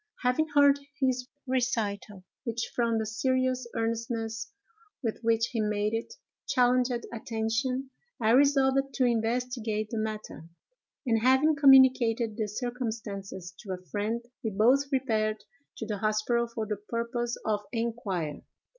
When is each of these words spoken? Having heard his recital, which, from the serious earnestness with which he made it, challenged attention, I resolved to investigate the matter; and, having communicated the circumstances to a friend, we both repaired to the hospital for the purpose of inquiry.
Having 0.23 0.47
heard 0.55 0.79
his 0.99 1.27
recital, 1.45 2.23
which, 2.43 2.71
from 2.75 2.97
the 2.97 3.05
serious 3.05 3.67
earnestness 3.75 4.51
with 5.03 5.19
which 5.21 5.49
he 5.51 5.61
made 5.61 5.93
it, 5.93 6.15
challenged 6.47 6.91
attention, 7.13 7.91
I 8.19 8.31
resolved 8.31 8.95
to 8.95 9.05
investigate 9.05 9.91
the 9.91 9.99
matter; 9.99 10.47
and, 11.05 11.21
having 11.21 11.55
communicated 11.55 12.35
the 12.35 12.47
circumstances 12.47 13.53
to 13.59 13.73
a 13.73 13.85
friend, 13.91 14.25
we 14.43 14.49
both 14.49 14.91
repaired 14.91 15.43
to 15.77 15.85
the 15.85 15.99
hospital 15.99 16.47
for 16.47 16.65
the 16.65 16.77
purpose 16.77 17.37
of 17.45 17.61
inquiry. 17.71 18.43